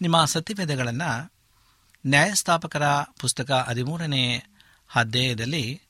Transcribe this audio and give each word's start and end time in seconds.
ನಿಮ್ಮ 0.00 0.24
ಸತ್ಯವೇದಗಳನ್ನು 0.24 1.32
ನ್ಯಾಯಸ್ಥಾಪಕರ 2.06 2.82
ಪುಸ್ತಕ 3.20 3.50
ಹದಿಮೂರನೇ 3.50 4.44
ಅಧ್ಯಾಯದಲ್ಲಿ 4.94 5.82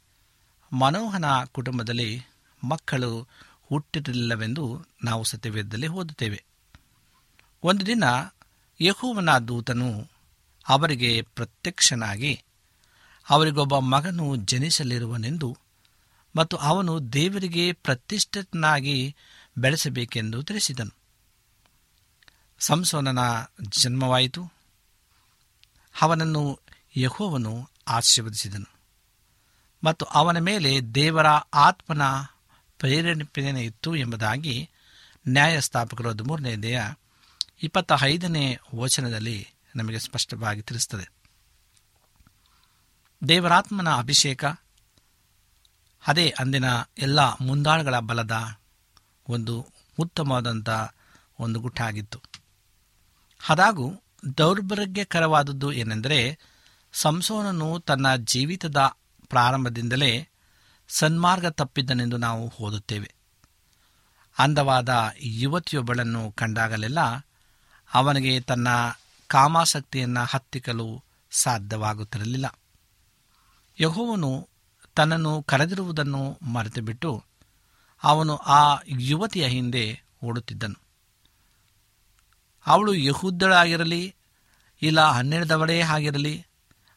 ಮನೋಹನ 0.72 1.24
ಕುಟುಂಬದಲ್ಲಿ 1.52 2.22
ಮಕ್ಕಳು 2.64 3.28
ಹುಟ್ಟಿರಲಿಲ್ಲವೆಂದು 3.68 4.86
ನಾವು 5.04 5.24
ಸತ್ಯವೇದದಲ್ಲಿ 5.24 5.88
ಓದುತ್ತೇವೆ. 5.88 6.44
ಒಂದು 7.62 7.86
ದಿನ 7.86 8.04
ಯಹೋವನ 8.80 9.38
ದೂತನು 9.38 10.08
ಅವರಿಗೆ 10.68 11.22
ಪ್ರತ್ಯಕ್ಷನಾಗಿ, 11.22 12.42
ಅವರಿಗೊಬ್ಬ 13.30 13.78
ಮಗನು 13.78 14.36
ಜನಿಸಲಿರುವನೆಂದು 14.36 15.58
ಮತ್ತು 16.36 16.56
ಅವನು 16.56 17.12
ದೇವರಿಗೆ 17.12 17.72
ಪ್ರತಿಷ್ಠಿತನಾಗಿ 17.72 19.16
ಬೆಳೆಸಬೇಕೆಂದು 19.58 20.42
ತಿಳಿಸಿದನು. 20.42 20.95
ಸಂಸೋನನ 22.58 23.18
ಜನ್ಮವಾಯಿತು. 23.82 24.52
ಅವನನ್ನು 26.00 26.60
ಯಹೋವನು 26.96 27.70
ಆಶೀರ್ವದಿಸಿದನು. 27.88 28.76
ಮತ್ತು 29.84 30.04
ಅವನ 30.04 30.38
ಮೇಲೆ 30.38 30.80
ದೇವರ 30.80 31.26
ಆತ್ಮನ 31.54 32.02
ಪ್ರೇರೇಪಣೆ 32.78 33.64
ಇತ್ತು 33.64 33.96
ಎಂಬುದಾಗಿ 33.96 34.70
ನ್ಯಾಯಸ್ಥಾಪಕರು 35.28 36.10
ಹದಿಮೂರನೇ 36.10 36.56
ದೇಹ 36.56 36.94
ಇಪ್ಪತ್ತ 37.62 37.92
ಐದನೇ 38.02 38.58
ವಚನದಲ್ಲಿ 38.74 39.48
ನಮಗೆ 39.76 39.98
ಸ್ಪಷ್ಟವಾಗಿ 39.98 40.62
ತಿಳಿಸುತ್ತದೆ 40.62 41.10
ದೇವರಾತ್ಮನ 43.28 43.94
ಅಭಿಷೇಕ, 43.94 44.44
ಅದೇ 46.06 46.34
ಅಂದಿನ 46.38 46.64
ಎಲ್ಲ 46.98 47.20
ಮುಂದಾಳುಗಳ 47.20 47.98
ಬಲದ 47.98 48.58
ಒಂದು 49.28 49.66
ಉತ್ತಮವಾದಂಥ 49.98 50.68
ಒಂದು 51.38 51.60
ಗುಟ್ಟಾಗಿತ್ತು. 51.60 52.35
ಅದಾಗೂ 53.48 53.92
ದೌರ್ಭಾಗ್ಯಕರವಾದದ್ದು 54.38 55.72
ಏನೆಂದರೆ 55.72 56.38
ಸಂಸೋನನು 56.92 57.80
ತನ್ನ 57.80 58.16
ಜೀವಿತದ 58.16 58.76
ಪ್ರಾರಂಭದಿಂದಲೇ 59.28 60.28
ಸನ್ಮಾರ್ಗ 60.88 61.46
ತಪ್ಪಿದ್ದನೆಂದು 61.46 62.16
ನಾವು 62.16 62.52
ಓದುತ್ತೇವೆ. 62.60 63.14
ಅಂದವಾದ 64.38 65.10
ಯುವತಿಯೊಬ್ಬಳನ್ನು 65.20 66.32
ಕಂಡಾಗಲೆಲ್ಲ 66.32 66.98
ಅವನಿಗೆ 67.94 68.40
ತನ್ನ 68.40 68.68
ಕಾಮಾಸಕ್ತಿಯನ್ನು 69.26 70.24
ಹತ್ತಿಕ್ಕಲು 70.24 71.04
ಸಾಧ್ಯವಾಗುತ್ತಿರಲಿಲ್ಲ. 71.30 72.58
ಯಹೋವನು 73.80 74.48
ತನ್ನನ್ನು 74.94 75.42
ಕರೆದಿರುವುದನ್ನು 75.42 76.38
ಮರೆತುಬಿಟ್ಟು 76.42 77.24
ಅವನು 78.02 78.36
ಆ 78.36 78.78
ಯುವತಿಯ 78.86 79.46
ಹಿಂದೆ 79.46 80.02
ಓಡುತ್ತಿದ್ದನು. 80.24 80.85
ಅವಳು 82.66 82.94
ಯಹೂದ್ದಳಾಗಿರಲಿ 82.94 84.14
ಇಲ್ಲ 84.82 85.00
ಹನ್ನೆರಡವಳೇ 85.00 85.80
ಆಗಿರಲಿ, 85.80 86.46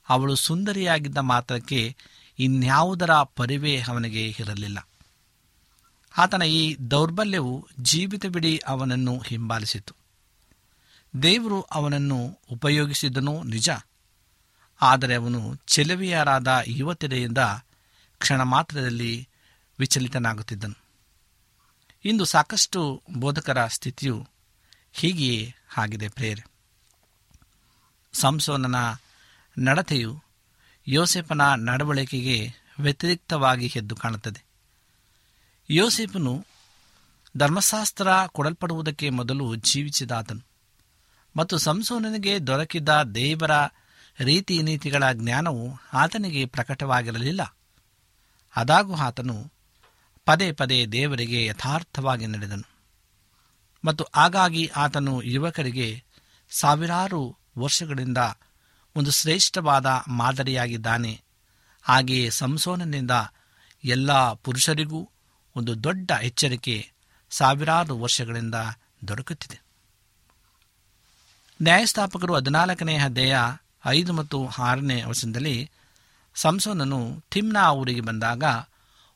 ಅವಳು 0.10 0.36
ಸುಂದರಿಯಾಗಿದ್ದ 0.36 1.18
ಮಾತ್ರಕ್ಕೆ 1.18 1.96
ಇನ್ಯಾವುದರ 2.40 3.14
ಪರಿವೇ 3.14 3.82
ಅವನಿಗೆ 3.88 4.28
ಇರಲಿಲ್ಲ. 4.28 4.88
ಆತನ 6.18 6.42
ಈ 6.42 6.78
ದೌರ್ಬಲ್ಯವು 6.92 7.68
ಜೀವಿತವಿಡೀ 7.82 8.58
ಅವನನ್ನು 8.58 9.18
ಹಿಂಬಾಲಿಸಿತು 9.18 9.96
ದೇವರು 11.24 11.62
ಅವನನ್ನು 11.62 12.40
ಉಪಯೋಗಿಸಿದನು 12.52 13.44
ನಿಜ. 13.44 13.70
ಆದರೆ 14.82 15.16
ಅವನು 15.16 15.56
ಚೆಲುವೆಯರಾದ 15.56 16.62
ಯುವತಿಯರಿಂದ 16.66 17.38
ಕ್ಷಣ 18.18 18.42
ಮಾತ್ರದಲ್ಲಿ 18.42 19.30
ವಿಚಲಿತನಾಗುತ್ತಿದ್ದನು. 19.80 20.78
ಇಂದು 22.06 22.26
ಸಾಕಷ್ಟು 22.26 23.02
ಬೋಧಕರ 23.18 23.68
ಸ್ಥಿತಿಯು 23.68 24.28
ಹೀಗೆಯೇ 24.92 25.56
ಆಗಿದೆ 25.78 26.10
ಪ್ರೇರೆ. 26.10 26.46
ಸಂಸೋನನ 28.14 28.76
ನಡತೆಯು 29.58 30.24
ಯೋಸೆಫನ 30.88 31.42
ನಡವಳಿಕೆಗೆ 31.56 32.54
ವ್ಯತಿರಿಕ್ತವಾಗಿ 32.80 33.72
ಎದ್ದು 33.76 33.96
ಕಾಣುತ್ತದೆ. 33.96 34.44
ಯೋಸೆಫನು 35.70 36.46
ಧರ್ಮಶಾಸ್ತ್ರ 37.38 38.08
ಕೊಡಲ್ಪಡುವುದಕ್ಕೆ 38.28 39.10
ಮೊದಲು 39.10 39.56
ಜೀವಿಸಿದಾತನು 39.56 40.42
ಮತ್ತು 41.36 41.58
ಸಂಸೋನನಿಗೆ 41.58 42.48
ದೊರಕಿದ 42.48 42.90
ದೇವರ 42.90 43.52
ರೀತಿ 44.20 44.62
ನೀತಿಗಳ 44.62 45.12
ಜ್ಞಾನವು 45.14 45.78
ಆತನಿಗೆ 45.94 46.46
ಪ್ರಕಟವಾಗಿರಲಿಲ್ಲ. 46.46 47.56
ಅದಾಗೂ 48.56 48.96
ಆತನು 48.96 49.52
ಪದೇ 50.26 50.52
ಪದೇ 50.52 50.86
ದೇವರಿಗೆ 50.86 51.46
ಯಥಾರ್ಥವಾಗಿ 51.46 52.28
ನಡೆದನು. 52.28 52.69
ಮತ್ತು 53.86 54.08
ಹಾಗಾಗಿ 54.16 54.68
ಆತನು 54.68 55.22
ಯುವಕರಿಗೆ 55.22 56.04
ಸಾವಿರಾರು 56.50 57.38
ವರ್ಷಗಳಿಂದ 57.58 58.18
ಒಂದು 58.96 59.12
ಶ್ರೇಷ್ಠವಾದ 59.12 59.86
ಮಾದರಿಯಾಗಿದ್ದಾನೆ. 60.08 61.22
ಹಾಗೆಯೇ 61.82 62.30
ಸಂಸೋನನಿಂದ 62.30 63.12
ಎಲ್ಲ 63.84 64.34
ಪುರುಷರಿಗೂ 64.34 65.10
ಒಂದು 65.56 65.84
ದೊಡ್ಡ 65.84 66.12
ಎಚ್ಚರಿಕೆ 66.22 66.92
ಸಾವಿರಾರು 67.30 68.00
ವರ್ಷಗಳಿಂದ 68.00 68.56
ದೊರಕುತ್ತಿದೆ. 69.08 69.62
ನ್ಯಾಯಸ್ಥಾಪಕರು 71.62 72.36
ಹದಿನಾಲ್ಕನೇ 72.36 72.98
ಅಧ್ಯಾಯ 72.98 73.36
ಐದು 73.86 74.14
ಮತ್ತು 74.14 74.48
ಆರನೇ 74.60 75.04
ವಶದಲ್ಲಿ 75.04 75.72
ಸಂಸೋನನು 76.36 77.24
ತಿಮ್ನಾ 77.32 77.72
ಊರಿಗೆ 77.72 78.02
ಬಂದಾಗ 78.02 78.44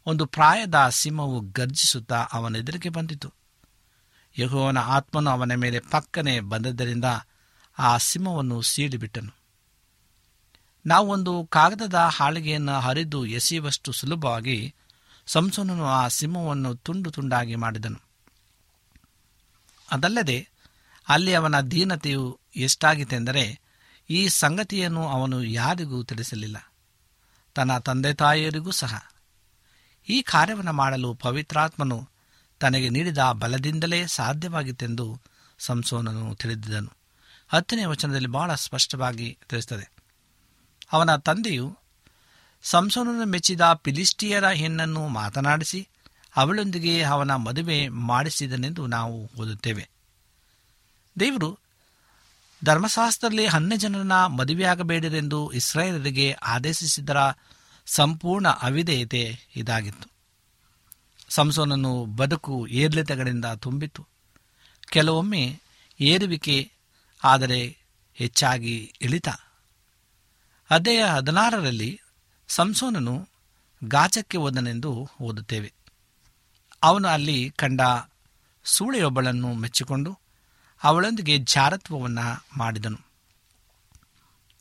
ಒಂದು 0.06 0.26
ಪ್ರಾಯದ 0.26 0.76
ಸಿಂಹವು 0.90 1.40
ಗರ್ಜಿಸುತ್ತಾ 1.40 2.28
ಅವನ 2.34 2.56
ಬಂದಿತು. 2.90 3.43
ಯಹೋವನ 4.38 4.78
ಆತ್ಮನು 4.78 5.30
ಅವನ 5.30 5.54
ಮೇಲೆ 5.56 5.80
ಪಕ್ಕನೆ 5.80 6.40
ಬಂದದ್ದರಿಂದ 6.40 7.06
ಆ 7.80 7.98
ಸಿಂಹವನ್ನು 7.98 8.62
ಸೀಳಿಬಿಟ್ಟನು. 8.62 9.36
ನಾವು 10.86 11.08
ಒಂದು 11.08 11.48
ಕಾಗದದ 11.52 11.96
ಹಾಳಿಗೆಯನ್ನು 11.96 12.80
ಹರಿದು 12.80 13.26
ಎಸೆಯುವಷ್ಟು 13.26 13.92
ಸುಲಭವಾಗಿ 13.92 14.76
ಸಂಸನನು 15.26 15.86
ಆ 15.86 16.08
ಸಿಂಹವನ್ನು 16.08 16.76
ತುಂಡು 16.76 17.12
ತುಂಡಾಗಿ 17.12 17.56
ಮಾಡಿದನು. 17.56 18.02
ಅದಲ್ಲದೆ 19.92 20.50
ಅಲ್ಲಿ 21.08 21.34
ಅವನ 21.34 21.62
ದೀನತೆಯು 21.62 22.40
ಎಷ್ಟಾಗಿತ್ತೆಂದರೆ 22.56 23.60
ಈ 24.10 24.28
ಸಂಗತಿಯನ್ನು 24.28 25.10
ಅವನು 25.10 25.44
ಯಾರಿಗೂ 25.44 26.04
ತಿಳಿಸಲಿಲ್ಲ. 26.04 26.72
ತನ್ನ 27.54 27.78
ತಂದೆ 27.78 28.14
ತಾಯಿಯರಿಗೂ 28.14 28.72
ಸಹ. 28.72 29.12
ಈ 30.10 30.22
ಕಾರ್ಯವನ್ನು 30.22 30.74
ಮಾಡಲು 30.74 31.14
ಪವಿತ್ರಾತ್ಮನು 31.14 32.10
ತನಗೆ 32.64 32.90
ನೀಡಿದ 32.90 33.18
ಬಲದಿಂದಲೇ 33.18 34.08
ಸಾಧ್ಯವಾಗಿತ್ತೆಂದು 34.08 35.22
ಸಂಸೋನನು 35.60 36.36
ತಿಳಿದಿದ್ದನು. 36.36 36.92
ಹತ್ತನೇ 37.48 37.86
ವಚನದಲ್ಲಿ 37.86 38.28
ಬಹಳ 38.28 38.56
ಸ್ಪಷ್ಟವಾಗಿ 38.56 39.38
ತಿಳಿಸುತ್ತದೆ 39.50 39.92
ಅವನ 40.92 41.16
ತಂದೆಯು 41.16 41.78
ಸಂಸೋನನ್ನು 42.64 43.26
ಮೆಚ್ಚಿದ 43.26 43.62
ಫಿಲಿಸ್ಟಿಯರ 43.84 44.48
ಹೆಣ್ಣನ್ನು 44.48 45.08
ಮಾತನಾಡಿಸಿ, 45.08 45.90
ಅವಳೊಂದಿಗೆ 46.36 47.04
ಅವನ 47.04 47.36
ಮದುವೆ 47.36 47.88
ಮಾಡಿಸಿದನೆಂದು 47.88 48.88
ನಾವು 48.88 49.32
ಓದುತ್ತೇವೆ. 49.38 49.90
ದೇವರು 51.20 51.60
ಧರ್ಮಶಾಸ್ತ್ರದಲ್ಲಿ 52.66 53.46
ಹನ್ನೆ 53.46 53.78
ಜನರನ್ನ 53.78 54.26
ಮದುವೆಯಾಗಬೇಡಿರೆಂದು 54.26 55.52
ಇಸ್ರಾಯೇಲರಿಗೆ 55.52 56.32
ಆದೇಶಿಸಿದರ 56.32 57.18
ಸಂಪೂರ್ಣ 57.86 58.48
ಅವಿಧೇಯತೆ 58.48 59.40
ಇದಾಗಿತ್ತು. 59.56 60.13
ಸಂಸೋನನ್ನು 61.34 62.06
ಬದುಕು 62.06 62.68
ಏರ್ಲಿತಗಳಿಂದ 62.68 63.46
ತುಂಬಿತು 63.46 64.08
ಕೆಲವೊಮ್ಮೆ 64.90 65.60
ಏರುವಿಕೆ 66.00 66.72
ಆದರೆ 67.24 67.78
ಹೆಚ್ಚಾಗಿ 68.14 68.94
ಇಳಿತ. 69.02 69.30
ಅದೇ 70.70 71.02
ಹದಿನಾರರಲ್ಲಿ 71.02 72.02
ಸಂಸೋನನು 72.48 73.28
ಗಾಚಕ್ಕೆ 73.84 74.38
ಹೋದನೆಂದು 74.38 75.10
ಓದುತ್ತೇವೆ. 75.22 75.74
ಅವನು 76.84 77.08
ಅಲ್ಲಿ 77.08 77.54
ಕಂಡ 77.56 77.82
ಸೂಳೆಯೊಬ್ಬಳನ್ನು 78.64 79.54
ಮೆಚ್ಚಿಕೊಂಡು 79.54 80.20
ಅವಳೊಂದಿಗೆ 80.84 81.38
ಜಾರತ್ವವನ್ನು 81.38 82.46
ಮಾಡಿದನು. 82.58 82.98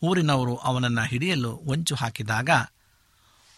ಊರಿನವರು 0.03 0.57
ಅವನನ್ನು 0.57 1.03
ಹಿಡಿಯಲು 1.03 1.57
ಹೊಂಚು 1.57 1.95
ಹಾಕಿದಾಗ 1.95 2.51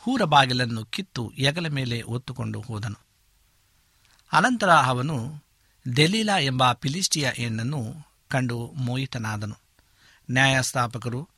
ಊರ 0.09 0.23
ಬಾಗಿಲನ್ನು 0.23 0.85
ಕಿತ್ತು 0.85 1.31
ಎಗಲ 1.31 1.67
ಮೇಲೆ 1.69 2.03
ಒತ್ತುಕೊಂಡು 2.03 2.61
ಹೋದನು. 2.61 3.04
ಅನಂತರ 4.35 4.71
ಅವನು 4.71 5.17
ದೆಲೀಲಾ 5.97 6.39
ಎಂಬ 6.39 6.73
ಫಿಲಿಸ್ಟಿಯ 6.73 7.31
ಹೆಣ್ಣನ್ನು 7.35 7.81
ಕಂಡು 8.29 8.73
ಮೋಹಿತನಾದನು. 8.77 9.57
ನ್ಯಾಯಸ್ಥಾಪಕರು 10.31 11.29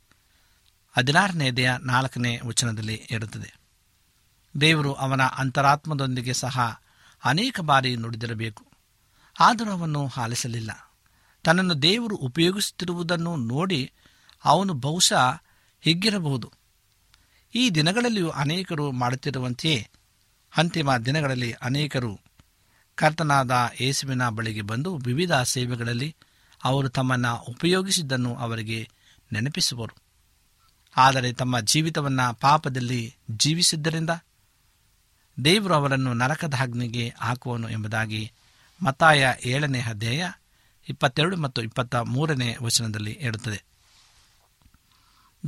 ಹದಿನಾರನೇದೆಯ 0.96 1.70
ನಾಲ್ಕನೇ 1.82 2.40
ವಚನದಲ್ಲಿ 2.46 3.06
ಇರುತ್ತದೆ 3.10 3.50
ದೇವರು 4.60 4.92
ಅವನ 4.94 5.22
ಅಂತರಾತ್ಮದೊಂದಿಗೆ 5.22 6.32
ಸಹ 6.32 6.80
ಅನೇಕ 7.24 7.60
ಬಾರಿ 7.60 7.96
ನುಡಿದಿರಬೇಕು, 7.96 8.64
ಆದರೂ 9.40 9.70
ಅವನು 9.70 10.10
ಆಲಿಸಲಿಲ್ಲ. 10.16 10.70
ತನ್ನನ್ನು 11.44 11.82
ದೇವರು 11.82 12.16
ಉಪಯೋಗಿಸುತ್ತಿರುವುದನ್ನು 12.16 13.36
ನೋಡಿ 13.36 13.92
ಅವನು 14.44 14.72
ಬಹುಶಃ 14.72 15.42
ಹಿಗ್ಗಿರಬಹುದು. 15.80 16.52
ಈ 17.54 17.70
ದಿನಗಳಲ್ಲಿಯೂ 17.70 18.30
ಅನೇಕರು 18.30 18.92
ಮಾಡುತ್ತಿರುವಂತೆಯೇ 18.92 19.88
ಅಂತಿಮ 20.56 20.96
ದಿನಗಳಲ್ಲಿ 20.96 21.52
ಅನೇಕರು 21.52 22.25
ಕರ್ತನಾದ 22.96 23.70
ಯೇಸುವಿನ 23.80 24.28
ಬಳಿಗೆ 24.28 24.62
ಬಂದು 24.62 24.96
ವಿವಿಧ 24.96 25.32
ಸೇವೆಗಳಲ್ಲಿ 25.32 26.16
ಅವರು 26.64 26.88
ತಮ್ಮನ್ನು 26.88 27.36
ಉಪಯೋಗಿಸಿದ್ದನ್ನು 27.36 28.36
ಅವರಿಗೆ 28.36 28.88
ನೆನಪಿಸುವರು. 29.32 29.96
ಆದರೆ 30.96 31.32
ತಮ್ಮ 31.32 31.60
ಜೀವಿತವನ್ನು 31.60 32.34
ಪಾಪದಲ್ಲಿ 32.34 33.16
ಜೀವಿಸಿದ್ದರಿಂದ 33.30 34.10
ದೇವರು 35.44 35.74
ಅವರನ್ನು 35.74 36.14
ನರಕದ 36.14 36.54
ಅಗ್ನಿಗೆ 36.60 37.14
ಹಾಕುವನು 37.18 37.68
ಎಂಬುದಾಗಿ 37.68 38.32
ಮತಾಯ 38.84 39.32
ಏಳನೇ 39.44 39.80
ಅಧ್ಯಾಯ 39.80 40.30
ಇಪ್ಪತ್ತೆರಡು 40.88 41.36
ಮತ್ತು 41.36 41.62
ಇಪ್ಪತ್ತ 41.62 41.94
ಮೂರನೇ 41.94 42.56
ವಚನದಲ್ಲಿ 42.62 43.18
ಹೇಳುತ್ತದೆ. 43.20 43.64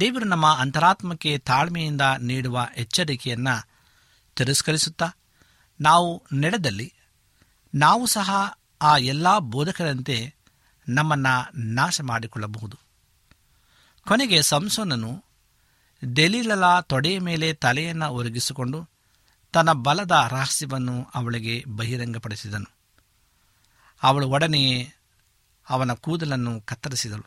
ದೇವರು 0.01 0.25
ನಮ್ಮ 0.25 0.47
ಅಂತರಾತ್ಮಕ್ಕೆ 0.47 1.39
ತಾಳ್ಮೆಯಿಂದ 1.39 2.01
ನೀಡುವ 2.19 2.69
ಎಚ್ಚರಿಕೆಯನ್ನು 2.77 3.69
ತಿರಸ್ಕರಿಸುತ್ತಾ 4.37 5.11
ನಾವು 5.81 6.27
ನಡೆದಲ್ಲಿ 6.33 6.93
ನಾವು 7.75 8.07
ಸಹ 8.07 8.59
ಆ 8.83 8.97
ಎಲ್ಲ 8.97 9.39
ಬೋಧಕರಂತೆ 9.39 10.35
ನಮ್ಮನ್ನು 10.89 11.53
ನಾಶ 11.55 12.01
ಮಾಡಿಕೊಳ್ಳಬಹುದು. 12.01 12.79
ಕೊನೆಗೆ 14.09 14.43
ಸಂಸೋನನು 14.43 15.25
ಡೆಲಿಲಲ 16.15 16.81
ತೊಡೆಯ 16.81 17.19
ಮೇಲೆ 17.19 17.55
ತಲೆಯನ್ನು 17.55 18.09
ಒರಗಿಸಿಕೊಂಡು 18.09 18.89
ತನ್ನ 19.53 19.73
ಬಲದ 19.73 20.11
ರಹಸ್ಯವನ್ನು 20.11 21.11
ಅವಳಿಗೆ 21.15 21.65
ಬಹಿರಂಗಪಡಿಸಿದನು. 21.69 22.71
ಅವಳು 24.03 24.29
ಒಡನೆಯೇ 24.29 24.93
ಅವನ 25.71 25.93
ಕೂದಲನ್ನು 25.95 26.61
ಕತ್ತರಿಸಿದಳು 26.61 27.23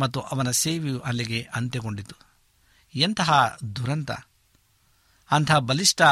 ಮತ್ತು 0.00 0.20
ಅವನ 0.20 0.50
ಸೇವೆಯು 0.50 1.00
ಅಲ್ಲಿಗೆ 1.00 1.42
ಅಂತ್ಯಗೊಂಡಿತು. 1.42 2.14
ಎಂತಹ 2.94 3.58
ದುರಂತ! 3.76 4.10
ಅಂತಹ 5.30 5.58
ಬಲಿಷ್ಠ 5.58 6.02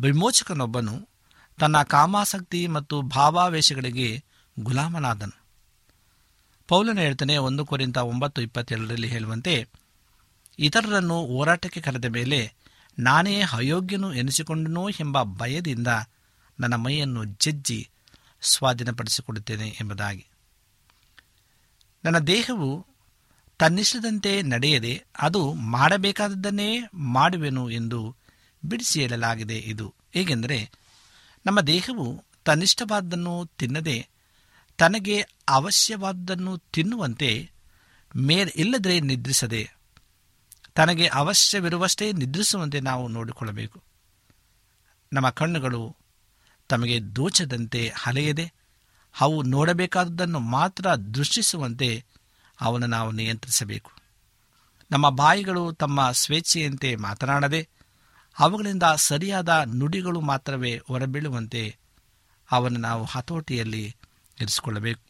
ವಿಮೋಚಕನೊಬ್ಬನು 0.00 1.07
ತನ್ನ 1.58 1.82
ಕಾಮಾಸಕ್ತಿ 1.82 2.66
ಮತ್ತು 2.66 3.02
ಭಾವಾವೇಶಗಳಿಗೆ 3.02 4.24
ಗುಲಾಮನಾದನು. 4.58 5.38
ಪೌಲನ 6.68 6.98
ಹೇಳ್ತಾನೆ 6.98 7.36
ಒಂದು 7.36 7.66
ಕುರಿತ 7.66 7.96
ಒಂಬತ್ತು 7.96 8.42
ಇಪ್ಪತ್ತೇಳರಲ್ಲಿ 8.42 9.08
ಹೇಳುವಂತೆ, 9.08 9.68
ಇತರರನ್ನು 10.58 11.26
ಹೋರಾಟಕ್ಕೆ 11.26 11.80
ಕರೆದ 11.80 12.04
ಮೇಲೆ 12.04 12.54
ನಾನೇ 12.98 13.42
ಅಯೋಗ್ಯನು 13.52 14.14
ಎನಿಸಿಕೊಂಡನೋ 14.14 14.88
ಎಂಬ 14.88 15.22
ಭಯದಿಂದ 15.22 15.88
ನನ್ನ 16.60 16.74
ಮೈಯನ್ನು 16.74 17.24
ಜಜ್ಜಿ 17.24 17.88
ಸ್ವಾಧೀನಪಡಿಸಿಕೊಡುತ್ತೇನೆ 18.42 19.68
ಎಂಬುದಾಗಿ. 19.68 20.26
ನನ್ನ 22.04 22.18
ದೇಹವು 22.18 22.86
ತನ್ನಿಷ್ಟದಂತೆ 23.58 24.42
ನಡೆಯದೆ 24.42 25.04
ಅದು 25.18 25.52
ಮಾಡಬೇಕಾದದ್ದನ್ನೇ 25.52 26.78
ಮಾಡುವೆನು 26.94 27.70
ಎಂದು 27.70 28.16
ಬಿಡಿಸಿ 28.64 29.00
ಹೇಳಲಾಗಿದೆ 29.00 29.58
ಇದು. 29.58 29.94
ಹೇಗೆಂದರೆ 30.14 30.70
ನಮ್ಮ 31.48 31.60
ದೇಹವು 31.60 32.24
ತನ್ನಿಷ್ಟವಾದ್ದನ್ನು 32.44 33.46
ತಿನ್ನದೆ 33.46 34.08
ತನಗೆ 34.78 35.26
ಅವಶ್ಯವಾದ್ದನ್ನು 35.48 36.58
ತಿನ್ನುವಂತೆ 36.58 37.50
ಮೇಲ್ 38.16 38.50
ಇಲ್ಲದರೆ 38.56 39.00
ನಿದ್ರಿಸದೆ, 39.00 39.70
ತನಗೆ 40.74 41.06
ಅವಶ್ಯವಿರುವಷ್ಟೇ 41.06 42.12
ನಿದ್ರಿಸುವಂತೆ 42.12 42.80
ನಾವು 42.80 43.08
ನೋಡಿಕೊಳ್ಳಬೇಕು. 43.08 43.82
ನಮ್ಮ 45.12 45.30
ಕಣ್ಣುಗಳು 45.30 45.96
ತಮಗೆ 46.68 47.00
ದೋಚದಂತೆ 47.00 47.92
ಹಲೆಯದೆ, 47.96 48.52
ಅವು 49.20 49.42
ನೋಡಬೇಕಾದದ್ದನ್ನು 49.42 50.38
ಮಾತ್ರ 50.38 50.94
ದೃಷ್ಟಿಸುವಂತೆ 50.94 52.04
ಅವನ್ನು 52.60 52.86
ನಾವು 52.86 53.10
ನಿಯಂತ್ರಿಸಬೇಕು. 53.10 53.90
ನಮ್ಮ 54.90 55.08
ಬಾಯಿಗಳು 55.08 55.72
ತಮ್ಮ 55.72 56.10
ಸ್ವೇಚ್ಛೆಯಂತೆ 56.10 56.96
ಮಾತನಾಡದೆ 56.96 57.68
ಅವುಗಳಿಂದ 58.38 58.82
ಸರಿಯಾದ 58.96 59.62
ನುಡಿಗಳು 59.74 60.20
ಮಾತ್ರವೇ 60.20 60.80
ಹೊರಬೀಳುವಂತೆ 60.88 61.76
ಅವನ್ನು 62.50 62.78
ನಾವು 62.78 63.04
ಹತೋಟಿಯಲ್ಲಿ 63.04 63.96
ಇರಿಸಿಕೊಳ್ಳಬೇಕು. 64.40 65.00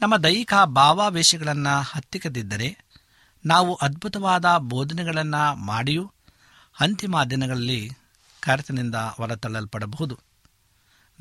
ನಮ್ಮ 0.00 0.16
ದೈಹಿಕ 0.16 0.54
ಭಾವಾವೇಶಗಳನ್ನು 0.54 1.80
ಹತ್ತಿಕ್ಕದಿದ್ದರೆ 1.80 2.84
ನಾವು 3.46 3.74
ಅದ್ಭುತವಾದ 3.74 4.44
ಬೋಧನೆಗಳನ್ನು 4.58 5.54
ಮಾಡಿಯೂ 5.54 6.12
ಅಂತಿಮ 6.80 7.22
ದಿನಗಳಲ್ಲಿ 7.22 7.90
ಕರ್ತನಿಂದ 8.40 8.94
ಹೊರತಳ್ಳಲ್ಪಡಬಹುದು. 8.94 10.18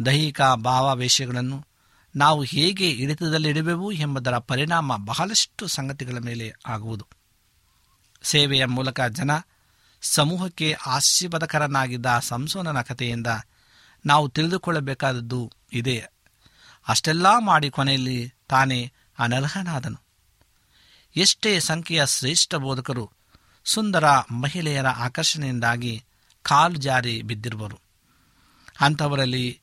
ದೈಹಿಕ 0.05 0.41
ಭಾವಾವೇಶಗಳನ್ನು 0.41 1.65
ನಾವು 2.15 2.43
ಹೇಗೆ 2.43 2.89
ಹಿಡಿತದಲ್ಲಿಡುವೆವು 2.89 3.91
ಎಂಬುದರ 3.91 4.38
ಪರಿಣಾಮ 4.38 5.05
ಬಹಳಷ್ಟು 5.05 5.67
ಸಂಗತಿಗಳ 5.67 6.17
ಮೇಲೆ 6.17 6.53
ಆಗುವುದು. 6.67 7.07
ಸೇವೆಯ 8.24 8.65
ಮೂಲಕ 8.65 9.01
ಜನ 9.01 9.31
ಸಮೂಹಕ್ಕೆ 10.01 10.75
ಆಶೀರ್ವಾದಕರನಾಗಿದ್ದ 10.88 12.05
ಸಂಸೋನನ 12.22 12.81
ಕಥೆಯಿಂದ 12.81 13.27
ನಾವು 14.05 14.29
ತಿಳಿದುಕೊಳ್ಳಬೇಕಾದದ್ದು 14.29 15.51
ಇದೆ. 15.74 16.10
ಅಷ್ಟೆಲ್ಲ 16.88 17.38
ಮಾಡಿ 17.39 17.70
ಕೊನೆಯಲ್ಲಿ 17.70 18.34
ತಾನೇ 18.50 18.91
ಅನರ್ಹನಾದನು. 19.20 20.01
ಎಷ್ಟೇ 21.15 21.60
ಸಂಖ್ಯೆಯ 21.60 22.05
ಶ್ರೇಷ್ಠ 22.05 22.55
ಬೋಧಕರು, 22.55 23.12
ಸುಂದರ 23.65 24.05
ಮಹಿಳೆಯರ 24.31 24.88
ಆಕರ್ಷಣೆಯಿಂದಾಗಿ 24.88 26.03
ಕಾಲು 26.43 26.75
ಜಾರಿ 26.75 27.22
ಬಿದ್ದಿರುವರು. 27.22 27.79
ಅಂಥವರಲ್ಲಿ 28.81 29.62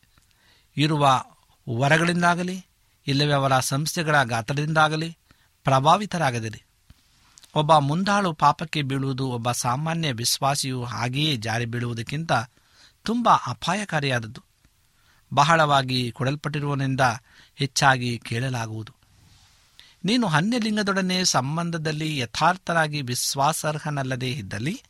ಇರುವ 0.77 1.25
ವರಗಳಿಂದಾಗಲಿ, 1.69 2.67
ಇಲ್ಲವೇ 3.07 3.33
ಅವರ 3.33 3.61
ಸಂಸ್ಥೆಗಳ 3.61 4.23
ಗಾತ್ರದಿಂದಾಗಲಿ 4.23 5.19
ಪ್ರಭಾವಿತರಾಗದಿರಿ. 5.65 6.63
ಒಬ್ಬ 7.55 7.79
ಮುಂದಾಳು 7.79 8.33
ಪಾಪಕ್ಕೆ 8.33 8.83
ಬೀಳುವುದು 8.83 9.29
ಒಬ್ಬ 9.29 9.53
ಸಾಮಾನ್ಯ 9.53 10.13
ವಿಶ್ವಾಸಿಯು 10.13 10.85
ಹಾಗೆಯೇ 10.85 11.37
ಜಾರಿ 11.37 11.65
ಬೀಳುವುದಕ್ಕಿಂತ 11.65 12.33
ತುಂಬ 13.05 13.29
ಅಪಾಯಕಾರಿಯಾದದ್ದು. 13.47 14.43
ಬಹಳವಾಗಿ 15.35 16.13
ಕೊಡಲ್ಪಟ್ಟಿರುವನಿಂದ 16.13 17.01
ಹೆಚ್ಚಾಗಿ 17.55 18.19
ಕೇಳಲಾಗುವುದು. 18.19 18.93
ನೀನು 20.05 20.27
ಅನ್ಯಲಿಂಗದೊಡನೆ 20.27 21.25
ಸಂಬಂಧದಲ್ಲಿ 21.25 22.19
ಯಥಾರ್ಥರಾಗಿ 22.19 23.03
ವಿಶ್ವಾಸಾರ್ಹನಲ್ಲದೇ 23.03 24.31
ಇದ್ದಲ್ಲಿ 24.31 24.83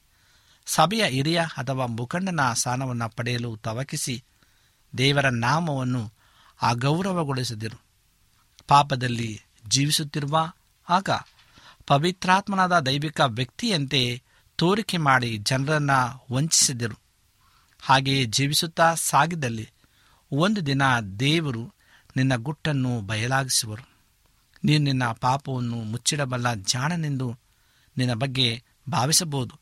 ಸಭೆಯ 0.67 1.05
ಹಿರಿಯ 1.05 1.41
ಅಥವಾ 1.57 1.87
ಮುಖಂಡನ 1.87 2.41
ಸ್ಥಾನವನ್ನು 2.53 3.09
ಪಡೆಯಲು 3.11 3.57
ತವಕಿಸಿ 3.57 4.25
ದೇವರ 4.99 5.29
ನಾಮವನ್ನು 5.29 6.13
ಅಗೌರವಗೊಳಿಸಿದರು 6.63 7.81
ಪಾಪದಲ್ಲಿ 8.69 9.41
ಜೀವಿಸುತ್ತಿರುವ 9.69 10.53
ಆಗ 10.89 11.11
ಪವಿತ್ರಾತ್ಮನಾದ 11.89 12.79
ದೈವಿಕ 12.79 13.21
ವ್ಯಕ್ತಿಯಂತೆ 13.27 14.23
ತೋರಿಕೆ 14.57 14.97
ಮಾಡಿ 14.97 15.37
ಜನರನ್ನು 15.37 16.27
ವಂಚಿಸಿದರು. 16.35 16.99
ಹಾಗೆಯೇ 17.81 18.25
ಜೀವಿಸುತ್ತಾ 18.25 18.95
ಸಾಗಿದಲ್ಲಿ 18.95 19.71
ಒಂದು 20.33 20.67
ದಿನ 20.67 20.83
ದೇವರು 21.21 21.75
ನಿನ್ನ 22.17 22.37
ಗುಟ್ಟನ್ನು 22.37 23.01
ಬಯಲಾಗಿಸುವರು. 23.01 23.89
ನೀನು 24.65 24.85
ನಿನ್ನ 24.85 25.05
ಪಾಪವನ್ನು 25.05 25.77
ಮುಚ್ಚಿಡಬಲ್ಲ 25.77 26.55
ಜಾಣನೆಂದು 26.55 27.39
ನಿನ್ನ 27.97 28.15
ಬಗ್ಗೆ 28.15 28.63
ಭಾವಿಸಬಹುದು. 28.91 29.61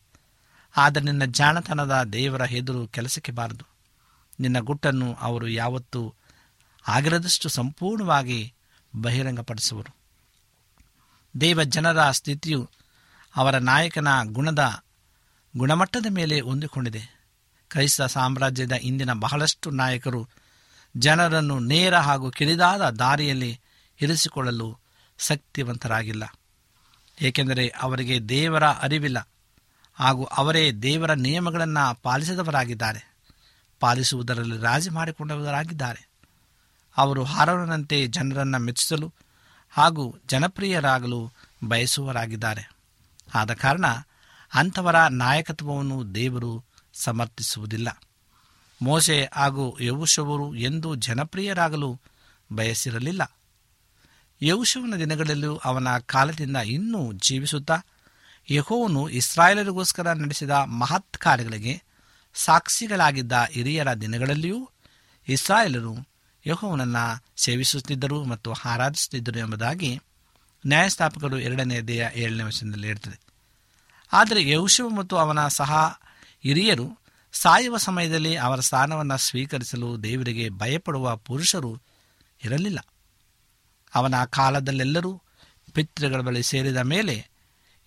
ಆದರೆ 0.77 1.05
ನಿನ್ನ 1.05 1.25
ಜಾಣತನದ 1.25 2.03
ದೇವರ 2.03 2.43
ಎದುರು 2.51 2.89
ಕೆಲಸಕ್ಕೆ 2.89 3.33
ಬಾರದು. 3.33 3.69
ನಿನ್ನ 4.41 4.59
ಗುಟ್ಟನ್ನು 4.59 5.15
ಅವರು 5.15 5.49
ಯಾವತ್ತೂ 5.49 6.15
ಆಗಿರದಷ್ಟು 6.89 7.49
ಸಂಪೂರ್ಣವಾಗಿ 7.49 8.55
ಬಹಿರಂಗಪಡಿಸುವರು. 8.97 10.06
ದೇವ 11.41 11.63
ಜನರ 11.63 12.11
ಸ್ಥಿತಿಯು 12.11 12.71
ಅವರ 13.37 13.57
ನಾಯಕನ 13.57 14.09
ಗುಣದ 14.25 14.83
ಗುಣಮಟ್ಟದ 15.57 16.07
ಮೇಲೆ 16.11 16.41
ಹೊಂದಿಕೊಂಡಿದೆ. 16.41 17.27
ಕ್ರೈಸ್ತ 17.69 18.03
ಸಾಮ್ರಾಜ್ಯದ 18.03 18.73
ಇಂದಿನ 18.73 19.13
ಬಹಳಷ್ಟು 19.13 19.71
ನಾಯಕರು 19.71 20.29
ಜನರನ್ನು 20.97 21.59
ನೇರ 21.59 21.97
ಹಾಗೂ 21.97 22.31
ಕಿರಿದಾದ 22.31 22.91
ದಾರಿಯಲ್ಲಿ 22.91 23.61
ಇರಿಸಿಕೊಳ್ಳಲು 24.01 24.79
ಶಕ್ತಿವಂತರಾಗಿಲ್ಲ. 25.19 26.25
ಏಕೆಂದರೆ 27.23 27.69
ಅವರಿಗೆ 27.69 28.21
ದೇವರ 28.21 28.65
ಅರಿವಿಲ್ಲ 28.65 29.29
ಹಾಗೂ 29.95 30.25
ಅವರೇ 30.25 30.73
ದೇವರ 30.73 31.13
ನಿಯಮಗಳನ್ನು 31.13 32.03
ಪಾಲಿಸದವರಾಗಿದ್ದಾರೆ. 32.03 33.17
ಪಾಲಿಸುವುದರಲ್ಲಿ 33.81 34.59
ರಾಜಿ 34.59 34.91
ಮಾಡಿಕೊಂಡವರಾಗಿದ್ದಾರೆ. 34.91 36.09
ಅವರು 36.97 37.25
ಹಾರೋನಂತೆ 37.25 38.07
ಜನರನ್ನು 38.07 38.59
ಮೆಚ್ಚಿಸಲು 38.59 39.13
ಹಾಗೂ 39.77 40.19
ಜನಪ್ರಿಯರಾಗಲು 40.27 41.33
ಬಯಸುವರಾಗಿದ್ದಾರೆ 41.65 42.71
ಆದ 43.35 43.53
ಕಾರಣ 43.53 43.87
ಅಂಥವರ 44.55 45.07
ನಾಯಕತ್ವವನ್ನು 45.07 46.15
ದೇವರು 46.15 46.65
ಸಮರ್ಥಿಸುವುದಿಲ್ಲ. 46.93 48.03
ಮೋಸೆ 48.83 49.29
ಹಾಗೂ 49.33 49.81
ಯೌಶವರು 49.81 50.55
ಎಂದೂ 50.55 50.95
ಜನಪ್ರಿಯರಾಗಲು 50.95 52.01
ಬಯಸಿರಲಿಲ್ಲ. 52.53 53.37
ಯೌಶವನ 54.43 54.95
ದಿನಗಳಲ್ಲೂ 54.99 55.57
ಅವನ 55.57 55.99
ಕಾಲದಿಂದ 55.99 56.57
ಇನ್ನೂ 56.57 57.13
ಜೀವಿಸುತ್ತಾ, 57.13 57.77
ಯಹೋವನು 58.51 59.09
ಇಸ್ರಾಯೇಲರಿಗೋಸ್ಕರ 59.09 60.13
ನಡೆಸಿದ 60.13 60.51
ಮಹತ್ 60.51 61.17
ಕಾರ್ಯಗಳಿಗೆ 61.17 61.83
ಸಾಕ್ಷಿಗಳಾಗಿದ್ದ 62.35 63.33
ಹಿರಿಯರ 63.51 63.95
ದಿನಗಳಲ್ಲಿಯೂ 63.95 64.71
ಇಸ್ರಾಯೇಲರು 65.29 66.16
ಯಹೋವನನ್ನು 66.47 67.25
ಸೇವಿಸುತ್ತಿದ್ದರು 67.37 68.25
ಮತ್ತು 68.25 68.53
ಆರಾಧಿಸುತ್ತಿದ್ದರು 68.53 69.39
ಎಂಬುದಾಗಿ 69.39 70.01
ನ್ಯಾಯಸ್ಥಾಪಕರು 70.67 71.39
ಎರಡನೇ 71.39 71.81
ದೇಹ 71.81 72.09
ಏಳನೇ 72.15 72.43
ವರ್ಷದಲ್ಲಿ 72.43 72.89
ಇರ್ತದೆ 72.89 73.21
ಆದರೆ 74.13 74.51
ಯೌಶವ 74.51 74.89
ಮತ್ತು 74.89 75.17
ಅವನ 75.17 75.49
ಸಹ 75.49 76.01
ಹಿರಿಯರು 76.43 77.07
ಸಾಯುವ 77.33 77.77
ಸಮಯದಲ್ಲಿ 77.77 78.37
ಅವರ 78.37 78.61
ಸ್ಥಾನವನ್ನು 78.61 79.17
ಸ್ವೀಕರಿಸಲು 79.17 80.03
ದೇವರಿಗೆ 80.03 80.49
ಭಯಪಡುವ 80.49 81.17
ಪುರುಷರು 81.17 81.83
ಇರಲಿಲ್ಲ. 82.45 82.79
ಅವನ 83.95 84.25
ಕಾಲದಲ್ಲೆಲ್ಲರೂ 84.25 85.23
ಪಿತೃಗಳ 85.73 86.21
ಬಳಿ 86.21 86.43
ಸೇರಿದ 86.43 86.77
ಮೇಲೆ 86.77 87.29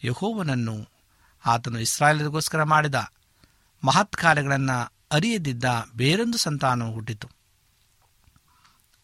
ಯಹೋವನನ್ನು 0.03 0.89
ಆತನು 1.45 1.79
ಇಸ್ರಾಯೇಲರಿಗೋಸ್ಕರ 1.79 2.63
ಮಾಡಿದ 2.63 2.95
ಮಹತ್ 3.83 4.15
ಕಾರ್ಯಗಳನ್ನು 4.15 4.93
ಅರಿಯದಿದ್ದ 5.11 5.65
ಬೇರೊಂದು 5.95 6.37
ಸಂತಾನವು 6.37 6.93
ಹುಟ್ಟಿತು. 6.93 7.38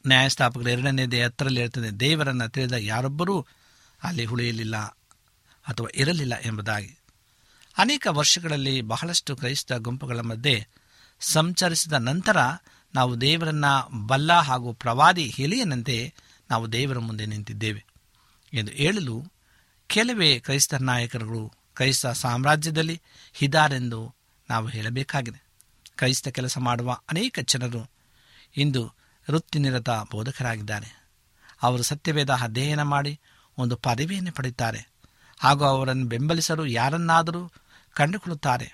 ನ್ಯಾಯಸ್ಥಾಪಕರು 0.08 0.70
ಎರಡನೇದೇ 0.70 1.24
ಹತ್ತರಲ್ಲಿ 1.24 1.62
ಇರ್ತದೆ 1.62 1.92
ದೇವರನ್ನು 1.92 2.50
ತಿಳಿದ 2.50 2.72
ಯಾರೊಬ್ಬರೂ 2.72 3.46
ಅಲ್ಲಿ 4.04 4.26
ಉಳಿಯಲಿಲ್ಲ 4.26 4.78
ಅಥವಾ 5.68 5.88
ಇರಲಿಲ್ಲ 5.96 6.34
ಎಂಬುದಾಗಿ. 6.46 6.98
ಅನೇಕ 7.78 8.08
ವರ್ಷಗಳಲ್ಲಿ 8.10 8.82
ಬಹಳಷ್ಟು 8.82 9.36
ಕ್ರೈಸ್ತ 9.36 9.74
ಗುಂಪುಗಳ 9.74 10.20
ಮಧ್ಯೆ 10.20 10.68
ಸಂಚರಿಸಿದ 11.20 11.94
ನಂತರ 11.94 12.38
ನಾವು 12.96 13.22
ದೇವರನ್ನ 13.22 13.66
ಬಲ್ಲ 14.06 14.34
ಹಾಗೂ 14.34 14.74
ಪ್ರವಾದಿ 14.74 15.30
ಹೇಳಿಯನಂತೆ 15.30 16.14
ನಾವು 16.50 16.72
ದೇವರ 16.72 17.00
ಮುಂದೆ 17.00 17.26
ನಿಂತಿದ್ದೇವೆ 17.26 17.86
ಎಂದು 18.54 18.72
ಹೇಳಲು 18.72 19.34
ಕೆಲವೇ 19.88 20.40
ಕ್ರೈಸ್ತ 20.40 20.74
ನಾಯಕರುಗಳು 20.74 21.54
ಕ್ರೈಸ್ತ 21.76 22.08
ಸಾಮ್ರಾಜ್ಯದಲ್ಲಿ 22.08 23.02
ಇದ್ದಾರೆಂದು 23.42 24.16
ನಾವು 24.50 24.68
ಹೇಳಬೇಕಾಗಿದೆ. 24.68 25.46
ಕ್ರೈಸ್ತ 25.98 26.28
ಕೆಲಸ 26.28 26.58
ಮಾಡುವ 26.58 27.00
ಅನೇಕ 27.10 27.40
ಜನರು 27.48 27.92
ಇಂದು 28.58 29.05
ವೃತ್ತಿನಿರತ 29.32 29.90
ಬೋಧಕರಾಗಿದ್ದಾರೆ. 29.90 31.06
ಅವರು 31.62 31.84
ಸತ್ಯವೇದ 31.84 32.30
ಅಧ್ಯಯನ 32.30 32.82
ಮಾಡಿ 32.82 33.20
ಒಂದು 33.58 33.78
ಪದವಿಯನ್ನು 33.78 34.32
ಪಡೆಯುತ್ತಾರೆ. 34.32 34.90
ಹಾಗೂ 35.40 35.64
ಅವರನ್ನು 35.64 36.06
ಬೆಂಬಲಿಸಲು 36.06 36.66
ಯಾರನ್ನಾದರೂ 36.66 37.52
ಕಂಡುಕೊಳ್ಳುತ್ತಾರೆ. 37.94 38.74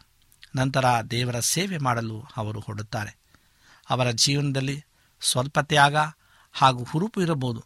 ನಂತರ 0.56 0.86
ದೇವರ 1.12 1.40
ಸೇವೆ 1.40 1.78
ಮಾಡಲು 1.78 2.24
ಅವರು 2.38 2.60
ಹೊಡುತ್ತಾರೆ 2.60 3.18
ಅವರ 3.90 4.12
ಜೀವನದಲ್ಲಿ 4.12 4.86
ಸ್ವಲ್ಪ 5.22 5.60
ತ್ಯಾಗ 5.60 5.96
ಹಾಗೂ 6.54 6.84
ಹುರುಪು 6.84 7.22
ಇರಬಹುದು. 7.22 7.64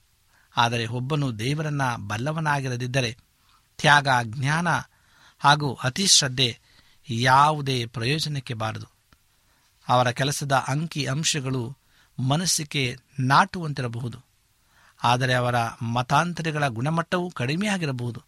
ಆದರೆ 0.57 0.87
ಒಬ್ಬನು 0.87 1.39
ದೇವರನ್ನ 1.39 1.81
ಬಲ್ಲವನಾಗಿರದಿದ್ದರೆ 2.07 3.17
ತ್ಯಾಗ, 3.77 4.07
ಜ್ಞಾನ 4.23 4.67
ಹಾಗೂ 5.39 5.73
ಅತಿ 5.73 6.07
ಶ್ರದ್ಧೆ 6.07 6.59
ಯಾವುದೇ 7.09 7.85
ಪ್ರಯೋಜನಕ್ಕೆ 7.85 8.53
ಬಾರದು. 8.53 8.85
ಅವರ 9.87 10.11
ಕೆಲಸದ 10.11 10.51
ಅಂಕಿ 10.51 11.05
ಅಂಶಗಳು 11.05 11.77
ಮನಸ್ಸಿಗೆ 12.19 12.97
ನಾಟುವಂತಿರಬಹುದು. 13.19 14.25
ಆದರೆ 15.03 15.33
ಅವರ 15.33 15.55
ಮತಾಂತರಿಗಳ 15.81 16.67
ಗುಣಮಟ್ಟವೂ 16.67 17.29
ಕಡಿಮೆಯಾಗಿರಬಹುದು. 17.29 18.23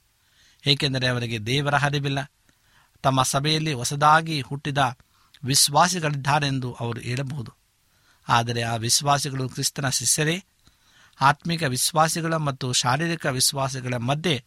ಏಕೆಂದರೆ 0.66 1.08
ಅವರಿಗೆ 1.08 1.46
ದೇವರ 1.46 1.76
ಹರಿವಿಲ್ಲ 1.76 2.32
ತಮ್ಮ 3.02 3.24
ಸಭೆಯಲ್ಲಿ 3.24 3.74
ಹೊಸದಾಗಿ 3.74 4.42
ಹುಟ್ಟಿದ 4.42 4.78
ವಿಶ್ವಾಸಿಗಳಿದ್ದಾರೆಂದು 5.44 6.74
ಅವರು 6.74 7.00
ಹೇಳಬಹುದು. 7.00 7.54
ಆದರೆ 8.30 8.62
ಆ 8.62 8.76
ವಿಶ್ವಾಸಿಗಳು 8.76 9.50
ಕ್ರಿಸ್ತನ 9.50 9.90
ಶಿಷ್ಯರೇ. 9.90 10.44
ಆತ್ಮಿಕ 11.22 11.64
ವಿಶ್ವಾಸಿಗಳ 11.64 12.36
ಮತ್ತು 12.36 12.74
ಶಾರೀರಿಕ 12.74 13.26
ವಿಶ್ವಾಸಿಗಳ 13.26 13.94
ಮಧ್ಯೆ 13.94 14.46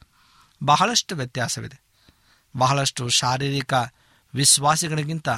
ಬಹಳಷ್ಟು 0.62 1.16
ವ್ಯತ್ಯಾಸವಿದೆ. 1.16 1.80
ಬಹಳಷ್ಟು 2.56 3.08
ಶಾರೀರಿಕ 3.08 3.74
ವಿಶ್ವಾಸಿಗಳಿಗಿಂತ 4.34 5.28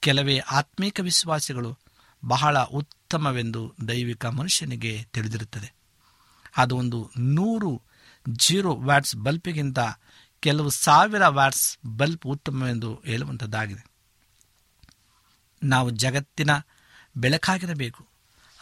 ಕೆಲವೇ 0.00 0.38
ಆತ್ಮೀಕ 0.38 1.00
ವಿಶ್ವಾಸಿಗಳು 1.00 1.78
ಬಹಳ 2.24 2.58
ಉತ್ತಮವೆಂದು 3.14 3.74
ದೈವಿಕ 3.88 4.26
ಮನುಷ್ಯನಿಗೆ 4.26 5.06
ತಿಳಿದಿರುತ್ತದೆ. 5.12 5.74
ಅದು 6.56 6.76
ಒಂದು 6.76 7.10
ನೂರು 7.18 7.82
ಜೀರೋ 8.28 8.74
ವ್ಯಾಟ್ಸ್ 8.74 9.16
ಬಲ್ಪಿಗಿಂತ 9.16 9.78
ಕೆಲವು 10.40 10.70
ಸಾವಿರ 10.70 11.26
ವ್ಯಾಟ್ಸ್ 11.26 11.78
ಬಲ್ಪ್ 11.86 12.26
ಉತ್ತಮವೆಂದು 12.26 13.02
ಹೇಳುವಂಥದ್ದಾಗಿದೆ. 13.06 13.86
ನಾವು 15.62 15.90
ಜಗತ್ತಿನ 15.90 16.50
ಬೆಳಕಾಗಿರಬೇಕು. 17.16 18.06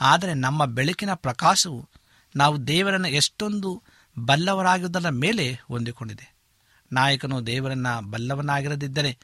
ಆದರೆ 0.00 0.34
ನಮ್ಮ 0.34 0.64
ಬೆಳಕಿನ 0.64 1.14
ಪ್ರಕಾಶವು 1.14 1.88
ನಾವು 2.36 2.66
ದೇವರನ್ನು 2.66 3.08
ಎಷ್ಟೊಂದು 3.08 3.82
ಬಲ್ಲವರಾಗಿರುವುದರ 4.18 5.08
ಮೇಲೆ 5.08 5.52
ಹೊಂದಿಕೊಂಡಿದೆ. 5.52 6.34
ನಾಯಕನು 6.92 7.46
ದೇವರನ್ನು 7.46 8.10
ಬಲ್ಲವನಾಗಿರದಿದ್ದರೆ 8.10 9.18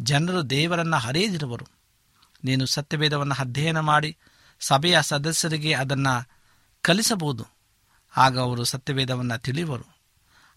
ಜನರು 0.00 0.50
ದೇವರನ್ನು 0.50 0.96
ಹರಿಯದಿರುವರು. 0.96 1.66
ನೀನು 2.44 2.66
ಸತ್ಯವೇದವನ್ನು 2.66 3.34
ಅಧ್ಯಯನ 3.40 3.80
ಮಾಡಿ 3.80 4.16
ಸಭೆಯ 4.62 5.02
ಸದಸ್ಯರಿಗೆ 5.02 5.72
ಅದನ್ನು 5.72 6.28
ಕಲಿಸಬಹುದು. 6.82 7.46
ಆಗ 8.16 8.38
ಅವರು 8.38 8.64
ಸತ್ಯವೇದವನ್ನು 8.64 9.38
ತಿಳಿಯುವರು 9.38 9.84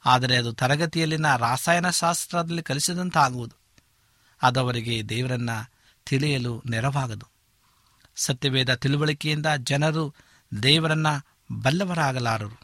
ಆದರೆ 0.06 0.38
ಅದು 0.38 0.54
ತರಗತಿಯಲ್ಲಿನ 0.54 1.36
ರಾಸಾಯನಶಾಸ್ತ್ರದಲ್ಲಿ 1.36 2.64
ಕಲಿಸಿದಂತಾಗುವುದು. 2.64 3.56
ಆಗುವುದು 3.56 3.56
ಅದವರಿಗೆ 4.42 5.10
ದೇವರನ್ನು 5.10 5.72
ತಿಳಿಯಲು 6.06 6.64
ನೆರವಾಗದು. 6.66 7.26
ಸತ್ಯವೇದ 8.16 8.74
ತಿಳುವಳಿಕೆಯಿಂದ 8.74 9.46
ಜನರು 9.58 10.16
ದೇವರನ್ನ 10.64 11.08
ಬಲ್ಲವರಾಗಲಾರರು. 11.52 12.60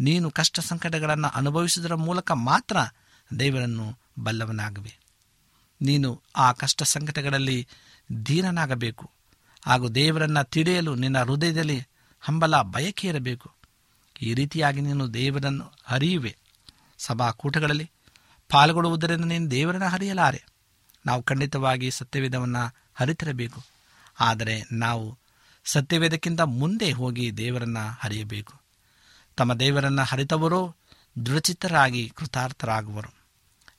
ನೀನು 0.00 0.30
ಕಷ್ಟ 0.30 0.60
ಸಂಕಟಗಳನ್ನು 0.60 1.28
ಅನುಭವಿಸುವುದರ 1.28 1.94
ಮೂಲಕ 1.94 2.32
ಮಾತ್ರ 2.32 2.76
ದೇವರನ್ನು 3.38 3.98
ಬಲ್ಲವನಾಗುವೆ. 4.18 4.98
ನೀನು 5.82 6.22
ಆ 6.36 6.52
ಕಷ್ಟ 6.52 6.82
ಸಂಕಟಗಳಲ್ಲಿ 6.82 7.68
ದೀನನಾಗಬೇಕು 8.26 9.10
ಹಾಗೂ 9.66 9.88
ದೇವರನ್ನು 9.88 10.44
ತಿಳಿಯಲು 10.44 10.94
ನಿನ್ನ 10.94 11.22
ಹೃದಯದಲ್ಲಿ 11.22 11.80
ಹಂಬಲ, 12.20 12.62
ಬಯಕೆ 12.62 13.08
ಇರಬೇಕು. 13.08 13.54
ಈ 14.22 14.34
ರೀತಿಯಾಗಿ 14.34 14.80
ನೀನು 14.80 15.14
ದೇವರನ್ನು 15.14 15.72
ಹರಿಯುವೆ 15.84 16.36
ಸಭಾಕೂಟಗಳಲ್ಲಿ 16.98 17.90
ಪಾಲ್ಗೊಳ್ಳುವುದರಿಂದ 18.48 19.24
ನೀನು 19.24 19.50
ದೇವರನ್ನು 19.50 19.88
ಹರಿಯಲಾರೆ 19.88 20.44
ನಾವು 21.06 21.22
ಖಂಡಿತವಾಗಿ 21.22 21.90
ಸತ್ಯವೇದವನ್ನು 21.90 22.74
ಹರಿತಿರಬೇಕು 22.94 23.62
ಆದರೆ 24.20 24.62
ನಾವು 24.72 25.18
ಸತ್ಯವೇದಕ್ಕಿಂತ 25.64 26.40
ಮುಂದೆ 26.40 26.92
ಹೋಗಿ 26.92 27.36
ದೇವರನ್ನು 27.36 27.98
ಹರಿಯಬೇಕು 28.00 28.54
ತಮ್ಮ 29.36 29.54
ದೇವರನ್ನು 29.54 30.02
ಹರಿತವರೋ 30.02 30.76
ದೃಢಚಿತ್ತರಾಗಿ 31.26 32.12
ಕೃತಾರ್ಥರಾಗುವರು. 32.16 33.14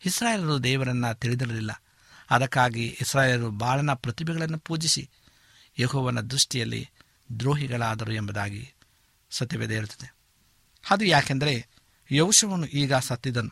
ಇಸ್ರಾಯೇಲರು 0.05 0.63
ದೇವರನ್ನು 0.63 1.19
ತಿಳಿದಿರಲಿಲ್ಲ. 1.19 1.83
ಅದಕ್ಕಾಗಿ 2.29 2.97
ಇಸ್ರಾಯೇಲರು 3.01 3.49
ಬಾಳನ 3.49 3.93
ಪ್ರತಿಭೆಗಳನ್ನು 3.93 4.59
ಪೂಜಿಸಿ 4.59 5.09
ಯಹೋವನ 5.79 6.21
ದೃಷ್ಟಿಯಲ್ಲಿ 6.21 6.89
ದ್ರೋಹಿಗಳಾದರು 7.39 8.13
ಎಂಬುದಾಗಿ 8.13 8.73
ಸತ್ಯವೇದ 9.31 9.71
ಇರುತ್ತದೆ 9.71 10.15
ಅದು 10.89 11.05
ಯಾಕೆಂದರೆ 11.05 11.67
ಯೌಶವನು 12.11 12.65
ಈಗ 12.65 12.95
ಸತ್ತಿದನು. 12.95 13.49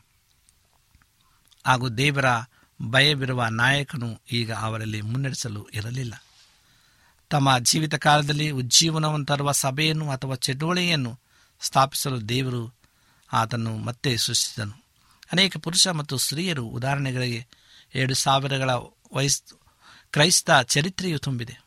ಹಾಗೂ 1.67 1.89
ದೇವರ 1.89 2.25
ಭಯವಿರುವ 2.81 3.45
ನಾಯಕನು 3.45 4.21
ಈಗ 4.31 4.53
ಅವರಲ್ಲಿ 4.53 5.01
ಮುನ್ನಡೆಸಲು 5.01 5.69
ಇರಲಿಲ್ಲ. 5.73 6.23
ತಮ್ಮ 7.29 7.57
ಜೀವಿತ 7.57 7.95
ಕಾಲದಲ್ಲಿ 7.95 8.49
ಉಜ್ಜೀವನವನ್ನು 8.49 9.25
ತರುವ 9.25 9.51
ಸಭೆಯನ್ನು 9.51 10.09
ಅಥವಾ 10.09 10.35
ಚಟುವಳಿಕೆಯನ್ನು 10.35 11.19
ಸ್ಥಾಪಿಸಲು 11.61 12.29
ದೇವರು 12.29 12.73
ಆತನ್ನು 13.33 13.77
ಮತ್ತೆ 13.77 14.17
ಸೃಷ್ಟಿಸಿದನು. 14.17 14.73
ಅನೇಕ 15.31 15.57
ಪುರುಷ 15.57 15.87
ಮತ್ತು 15.87 16.17
ಸ್ತ್ರೀಯರು 16.17 16.65
ಉದಾಹರಣೆಗಳಿಗೆ 16.65 17.47
ಎರಡು 17.95 18.15
ಸಾವಿರಗಳ 18.15 18.69
ವಯಸ್ 19.13 19.43
ಕ್ರೈಸ್ತ 20.11 20.51
ಚರಿತ್ರೆಯು 20.65 21.19
ತುಂಬಿದೆ. 21.19 21.66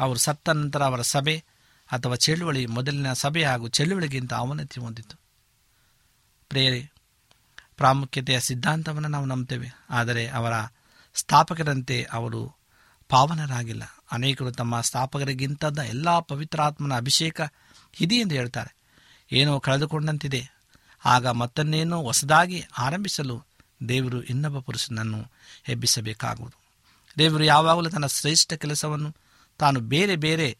ಅವರು 0.00 0.18
ಸತ್ತ 0.18 0.48
ನಂತರ 0.48 0.82
ಅವರ 0.82 1.02
ಸಭೆ 1.02 1.44
ಅಥವಾ 1.92 2.14
ಚಳುವಳಿ 2.14 2.66
ಮೊದಲಿನ 2.66 3.12
ಸಭೆ 3.12 3.44
ಹಾಗೂ 3.44 3.68
ಚಳುವಳಿಗಿಂತ 3.68 4.34
ಅವನತಿ 4.34 4.80
ಹೊಂದಿತು. 4.80 5.16
ಪ್ರೇರೆ 6.48 6.92
ಪ್ರಾಮುಖ್ಯತೆಯ 7.76 8.40
ಸಿದ್ಧಾಂತವನ್ನು 8.40 9.08
ನಾವು 9.08 9.24
ನಂಬುತ್ತೇವೆ 9.24 9.70
ಆದರೆ 9.90 10.28
ಅವರ 10.28 10.52
ಸ್ಥಾಪಕರಂತೆ 11.14 12.06
ಅವರು 12.12 12.56
ಪಾವನರಾಗಿಲ್ಲ. 13.08 13.82
ಅನೇಕರು 14.12 14.52
ತಮ್ಮ 14.52 14.80
ಸ್ಥಾಪಕರಿಗಿಂತದ 14.80 15.78
ಎಲ್ಲ 15.78 16.20
ಪವಿತ್ರಾತ್ಮನ 16.20 16.96
ಅಭಿಷೇಕ 16.96 17.40
ಇದೆ 18.00 18.14
ಎಂದು 18.14 18.34
ಹೇಳ್ತಾರೆ. 18.34 18.76
ಏನೋ 19.32 19.60
ಕಳೆದುಕೊಂಡಂತಿದೆ. 19.60 20.54
ಆಗ 21.04 21.26
ಮತ್ತನ್ನೇನೋ 21.26 22.02
ಹೊಸದಾಗಿ 22.02 22.64
ಆರಂಭಿಸಲು 22.78 23.42
ದೇವರು 23.88 24.22
ಇನ್ನೊಬ್ಬ 24.22 24.58
ಪುರುಷನನ್ನು 24.58 25.24
ಎಬ್ಬಿಸಬೇಕಾಗುವುದು. 25.68 26.64
ದೇವರು 27.18 27.44
ಯಾವಾಗಲೂ 27.44 27.90
ತನ್ನ 27.90 28.06
ಶ್ರೇಷ್ಠ 28.06 28.52
ಕೆಲಸವನ್ನು 28.52 29.16
ತಾನು 29.58 29.80
ಬೇರೆ 29.80 30.16
ಬೇರೆ 30.16 30.58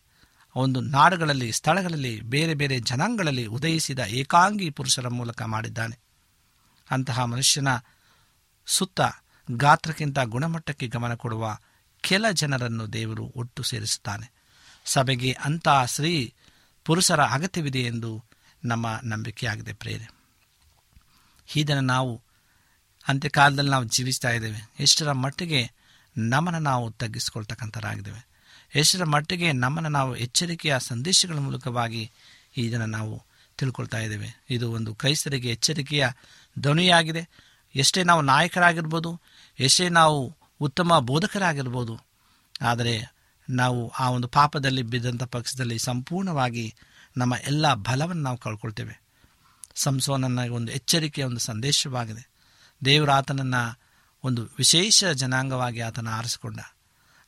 ಒಂದು 0.56 0.80
ನಾಡುಗಳಲ್ಲಿ, 0.80 1.52
ಸ್ಥಳಗಳಲ್ಲಿ, 1.52 2.20
ಬೇರೆ 2.20 2.54
ಬೇರೆ 2.54 2.80
ಜನಾಂಗಗಳಲ್ಲಿ 2.80 3.46
ಉದಯಿಸಿದ 3.46 3.98
ಏಕಾಂಗಿ 3.98 4.70
ಪುರುಷರ 4.70 5.08
ಮೂಲಕ 5.08 5.42
ಮಾಡಿದ್ದಾನೆ. 5.42 5.98
ಅಂತಹ 6.90 7.24
ಮನುಷ್ಯನ 7.24 7.68
ಸುತ್ತ 8.66 9.00
ಗಾತ್ರಕ್ಕಿಂತ 9.50 10.18
ಗುಣಮಟ್ಟಕ್ಕೆ 10.18 10.88
ಗಮನ 10.88 11.14
ಕೊಡುವ 11.14 11.58
ಕೆಲ 12.00 12.30
ಜನರನ್ನು 12.32 12.92
ದೇವರು 12.92 13.32
ಒಟ್ಟು 13.36 13.62
ಸೇರಿಸುತ್ತಾನೆ. 13.62 14.32
ಸಭೆಗೆ 14.84 15.32
ಅಂತಹ 15.32 15.84
ಸ್ತ್ರೀ 15.84 16.34
ಪುರುಷರ 16.84 17.22
ಅಗತ್ಯವಿದೆ 17.22 17.80
ಎಂದು 17.80 18.24
ನಮ್ಮ 18.64 19.00
ನಂಬಿಕೆಯಾಗಿದೆ 19.04 19.72
ಪ್ರೇರೆ 19.72 20.14
ಇದನ್ನು 21.56 21.82
ನಾವು 21.82 22.22
ಅಂತ್ಯಕಾಲದಲ್ಲಿ 23.08 23.70
ನಾವು 23.70 23.84
ಜೀವಿಸ್ತಾ 23.84 24.30
ಇದ್ದೇವೆ. 24.30 24.72
ಎಷ್ಟರ 24.80 25.12
ಮಟ್ಟಿಗೆ 25.12 25.70
ನಮ್ಮನ್ನು 26.16 26.60
ನಾವು 26.60 26.92
ತಗ್ಗಿಸಿಕೊಳ್ತಕ್ಕಂಥರಾಗಿದ್ದೇವೆ. 26.92 28.33
ಎಷ್ಟರ 28.74 29.04
ಮಟ್ಟಿಗೆ 29.04 29.52
ನಮ್ಮನ್ನು 29.52 29.88
ನಾವು 29.88 30.16
ಎಚ್ಚರಿಕೆಯ 30.16 30.74
ಸಂದೇಶಗಳ 30.78 31.38
ಮೂಲಕವಾಗಿ 31.38 32.10
ಇದನ್ನು 32.56 32.86
ನಾವು 32.86 33.22
ತಿಳ್ಕೊಳ್ತಾ 33.58 33.98
ಇದ್ದೇವೆ. 33.98 34.44
ಇದು 34.50 34.72
ಒಂದು 34.72 34.94
ಕ್ರೈಸ್ತರಿಗೆ 34.94 35.50
ಎಚ್ಚರಿಕೆಯ 35.50 36.08
ಧ್ವನಿಯಾಗಿದೆ 36.58 37.28
ಎಷ್ಟೇ 37.74 38.02
ನಾವು 38.02 38.22
ನಾಯಕರಾಗಿರ್ಬೋದು, 38.22 39.20
ಎಷ್ಟೇ 39.60 39.88
ನಾವು 39.88 40.36
ಉತ್ತಮ 40.60 40.98
ಬೋಧಕರಾಗಿರ್ಬೋದು, 40.98 42.00
ಆದರೆ 42.62 43.14
ನಾವು 43.50 43.88
ಆ 43.88 44.10
ಒಂದು 44.10 44.28
ಪಾಪದಲ್ಲಿ 44.28 44.82
ಬಿದ್ದಂಥ 44.82 45.22
ಪಕ್ಷದಲ್ಲಿ 45.22 45.78
ಸಂಪೂರ್ಣವಾಗಿ 45.78 46.74
ನಮ್ಮ 47.16 47.34
ಎಲ್ಲ 47.46 47.74
ಬಲವನ್ನು 47.74 48.22
ನಾವು 48.22 48.38
ಕಳ್ಕೊಳ್ತೇವೆ. 48.38 49.00
ಸಂಸೋನನ್ನ 49.74 50.50
ಒಂದು 50.50 50.72
ಎಚ್ಚರಿಕೆಯ 50.72 51.24
ಒಂದು 51.24 51.40
ಸಂದೇಶವಾಗಿದೆ. 51.40 52.28
ದೇವರು 52.84 53.12
ಆತನನ್ನು 53.12 53.80
ಒಂದು 54.24 54.44
ವಿಶೇಷ 54.44 55.04
ಜನಾಂಗವಾಗಿ 55.04 55.80
ಆತನ 55.80 56.08
ಆರಿಸಿಕೊಂಡ. 56.08 56.58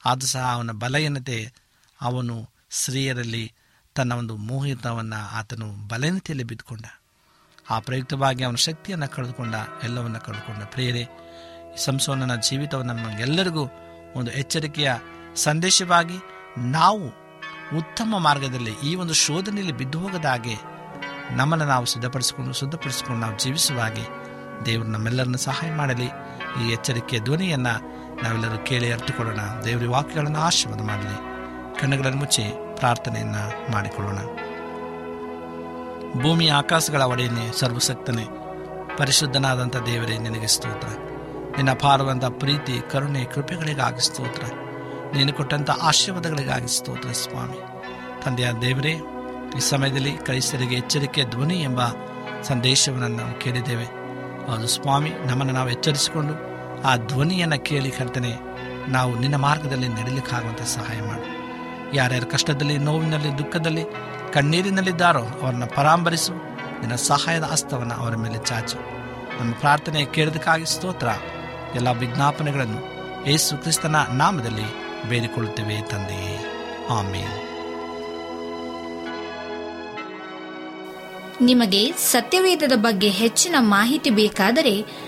ಆದರೂ 0.07 0.27
ಸಹ 0.27 0.53
ಅವನ 0.53 0.71
ಬಲಹೀನತೆ 0.71 1.53
ಅವನು 2.01 2.51
ಸ್ತ್ರೀಯರಲ್ಲಿ 2.71 3.53
ತನ್ನ 3.95 4.13
ಒಂದು 4.13 4.37
ಮೋಹಿತವನ್ನು 4.37 5.37
ಆತನು 5.37 5.89
ಬಲಹೀನತೆಯಲ್ಲಿ 5.89 6.45
ಬಿದ್ದುಕೊಂಡ. 6.45 6.85
ಆ 7.71 7.79
ಪ್ರಯುಕ್ತವಾಗಿ 7.79 8.45
ಅವನ 8.45 8.55
ಶಕ್ತಿಯನ್ನು 8.55 9.09
ಕಳೆದುಕೊಂಡ, 9.09 9.55
ಎಲ್ಲವನ್ನು 9.83 10.21
ಕಳೆದುಕೊಂಡ. 10.21 10.63
ಪ್ರೇರೆ 10.65 11.09
ಸಂಸೋನನ 11.77 12.37
ಜೀವಿತವನ್ನು 12.37 12.93
ನಮಗೆಲ್ಲರಿಗೂ 12.93 13.69
ಒಂದು 14.15 14.31
ಎಚ್ಚರಿಕೆಯ 14.31 14.93
ಸಂದೇಶವಾಗಿ 15.35 16.15
ನಾವು 16.59 17.07
ಉತ್ತಮ 17.77 18.15
ಮಾರ್ಗದಲ್ಲಿ 18.19 18.73
ಈ 18.73 18.95
ಒಂದು 18.95 19.15
ಶೋಧನೆಯಲ್ಲಿ 19.15 19.73
ಬಿದ್ದು 19.73 19.99
ಹೋಗದ 19.99 20.25
ಹಾಗೆ 20.25 20.55
ನಮ್ಮನ್ನು 21.37 21.67
ನಾವು 21.67 21.87
ಸಿದ್ಧಪಡಿಸಿಕೊಂಡು, 21.87 22.53
ಶುದ್ಧಪಡಿಸಿಕೊಂಡು 22.53 23.21
ನಾವು 23.21 23.39
ಜೀವಿಸುವ 23.39 23.81
ಹಾಗೆ 23.81 24.07
ದೇವರು 24.67 24.89
ನಮ್ಮೆಲ್ಲರನ್ನು 24.89 25.39
ಸಹಾಯ 25.39 25.75
ಮಾಡಲಿ. 25.75 26.07
ಈ 26.63 26.73
ಎಚ್ಚರಿಕೆಯ 26.73 27.21
ಧ್ವನಿಯನ್ನು 27.21 27.96
ನಾವೆಲ್ಲರೂ 28.23 28.59
ಕೇಳಿ 28.59 28.93
ಅರ್ಥಕೊಳ್ಳೋಣ 28.93 29.41
ದೇವರ 29.65 29.89
ವಾಕ್ಯಗಳನ್ನು 29.89 30.39
ಆಶೀರ್ವಾದ 30.39 30.87
ಮಾಡಲಿ. 30.87 31.37
ಕಣ್ಣುಗಳನ್ನು 31.81 32.19
ಮುಚ್ಚಿ 32.19 32.43
ಪ್ರಾರ್ಥನೆಯನ್ನು 32.75 33.73
ಮಾಡಿಕೊಳ್ಳೋಣ. 33.73 34.19
ಭೂಮಿ 36.23 36.49
ಆಕಾಶಗಳ 36.49 37.03
ಒಡೆಯನೇ 37.03 37.53
ಸರ್ವಸಕ್ತನೆ 37.53 38.25
ಪರಿಶುದ್ಧನಾದಂಥ 38.97 39.77
ದೇವರೇ, 39.77 40.19
ನಿನಗೆ 40.19 40.47
ಸ್ತೋತ್ರ. 40.47 40.89
ನಿನ್ನ 41.57 41.71
ಅಪಾರವಂಥ 41.71 42.25
ಪ್ರೀತಿ, 42.25 42.81
ಕರುಣೆ, 42.91 43.25
ಕೃಪೆಗಳಿಗಾಗಿ 43.25 44.01
ಸ್ತೋತ್ರ. 44.01 44.43
ನೀನು 45.17 45.33
ಕೊಟ್ಟಂಥ 45.33 45.71
ಆಶೀರ್ವಾದಗಳಿಗಾಗಿ 45.71 46.79
ಸ್ತೋತ್ರ 46.79 47.09
ಸ್ವಾಮಿ. 47.09 47.59
ತಂದೆಯ 48.25 48.53
ದೇವರೇ, 48.53 48.93
ಈ 49.57 49.61
ಸಮಯದಲ್ಲಿ 49.61 50.13
ಕ್ರೈಸ್ತರಿಗೆ 50.13 50.75
ಎಚ್ಚರಿಕೆ, 50.75 51.25
ಧ್ವನಿ 51.25 51.63
ಎಂಬ 51.63 51.81
ಸಂದೇಶವನ್ನು 52.43 53.09
ನಾವು 53.09 53.41
ಕೇಳಿದ್ದೇವೆ. 53.41 53.85
ಅದು 54.53 54.69
ಸ್ವಾಮಿ, 54.69 55.11
ನಮ್ಮನ್ನು 55.27 55.55
ನಾವು 55.55 55.71
ಎಚ್ಚರಿಸಿಕೊಂಡು 55.71 56.56
ಆ 56.87 56.97
ಧ್ವನಿಯನ್ನು 56.97 57.65
ಕೇಳಿ 57.65 57.91
ಕರ್ತನೆ, 57.91 58.33
ನಾವು 58.91 59.19
ನಿನ್ನ 59.19 59.37
ಮಾರ್ಗದಲ್ಲಿ 59.37 59.89
ನಡೀಲಿಕ್ಕಾಗುವಂತೆ 59.89 60.65
ಸಹಾಯ 60.65 61.01
ಮಾಡು. 61.01 61.27
ಯಾರ್ಯಾರು 61.97 62.27
ಕಷ್ಟದಲ್ಲಿ, 62.27 62.79
ನೋವಿನಲ್ಲಿ, 62.79 63.39
ದುಃಖದಲ್ಲಿ, 63.39 63.85
ಕಣ್ಣೀರಿನಲ್ಲಿದ್ದಾರೋ 64.33 65.25
ಅವರನ್ನು 65.43 65.67
ಪರಾಂಬರಿಸು. 65.67 66.33
ನಿನ್ನ 66.81 66.95
ಸಹಾಯದ 66.95 67.43
ಅಸ್ತವನ್ನು 67.43 67.95
ಅವರ 67.95 68.17
ಮೇಲೆ 68.17 68.39
ಚಾಚು. 68.45 68.79
ನಮ್ಮ 69.41 69.55
ಪ್ರಾರ್ಥನೆ 69.55 70.05
ಕೇಳಿದಕ್ಕಾಗಿ 70.05 70.67
ಸ್ತೋತ್ರ. 70.67 71.09
ಎಲ್ಲ 71.75 71.89
ವಿಜ್ಞಾಪನೆಗಳನ್ನು 71.91 72.81
ಯೇಸು 73.31 73.57
ಕ್ರಿಸ್ತನ 73.57 73.97
ನಾಮದಲ್ಲಿ 73.97 74.67
ಬೇಡಿಕೊಳ್ಳುತ್ತೇವೆ 75.09 75.83
ತಂದೆಯೇ. 75.83 76.37
ಆಮೇಲೆ 76.91 77.47
ನಿಮಗೆ 81.41 81.93
ಸತ್ಯವೇದದ 81.93 82.73
ಬಗ್ಗೆ 82.77 83.09
ಹೆಚ್ಚಿನ 83.09 83.55
ಮಾಹಿತಿ 83.59 84.11
ಬೇಕಾದರೆ 84.11 84.75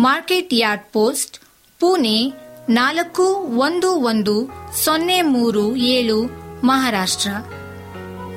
Market 0.00 0.48
Yard 0.52 0.84
Post, 0.92 1.38
Pune 1.80 2.32
ನಾಲ್ಕು 2.68 3.22
ಒಂದು 3.58 3.94
ಒಂದು 3.94 4.48
ಸೊನ್ನೆ 4.84 5.22
ಮೂರು 5.22 5.76
ಏಳು 5.76 6.24
ಮಹಾರಾಷ್ಟ್ರ. 6.64 7.30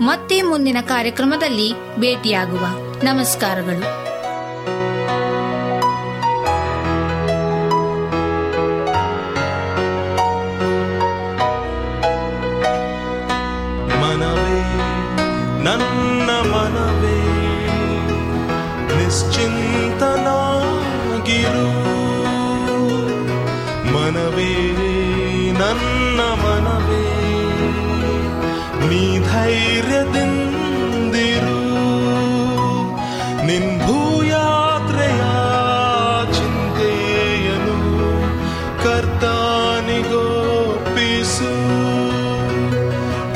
ಮತ್ತೆ 0.02 0.42
ಮುಂದಿನ 0.42 0.78
ಕಾರ್ಯಕ್ರಮದಲ್ಲಿ 0.82 1.96
ಭೇಟಿಯಾಗುವ. 1.96 2.66
ನಮಸ್ಕಾರಗಳು. 3.04 4.13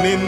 ನಿನ್ 0.03 0.25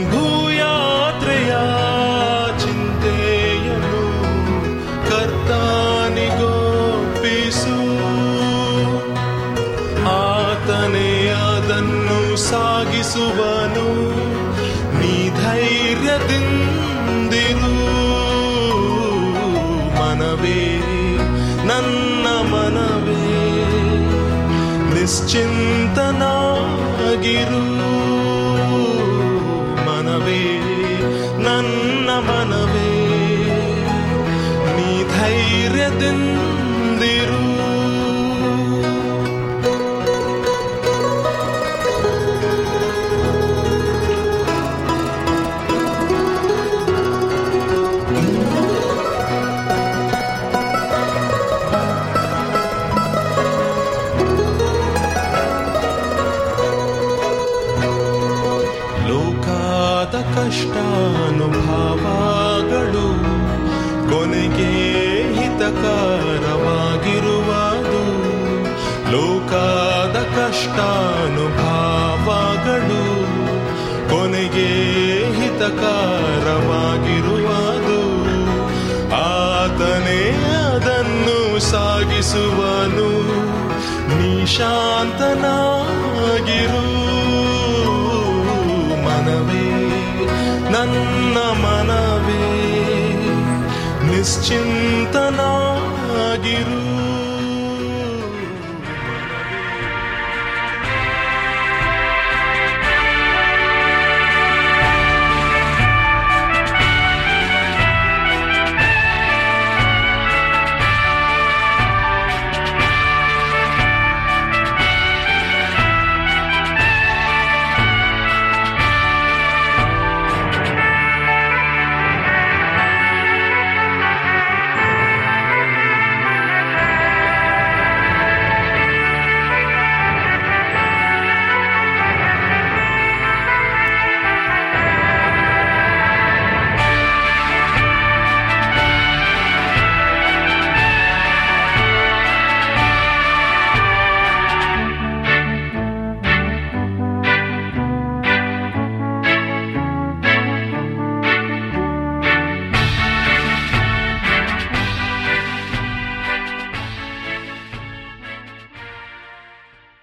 ಹಿತಕರವಾಗಿರುವುದು 65.79 68.03
ಲೋಕಾದ 69.11 70.15
ಕಷ್ಟಾನುಭಾವಗಳು 70.37 73.03
ಕೊನೆಗೆ 74.09 74.69
ಹಿತಕಾರವಾಗಿರುವುದು. 75.33 77.99
ಆತನೇ 79.13 80.21
ಅದನ್ನು 80.75 81.59
ಸಾಗಿಸುವನು 81.59 83.09
ನಿಶಾಂತನಾಗಿರು. 84.19 86.85
ಮನವೇ 89.05 89.69
ನನ್ನ 90.71 91.37
ಮನವೇ 91.37 92.45
ನಿಶ್ಚಿಂತನಾಗಿರು 94.07 94.98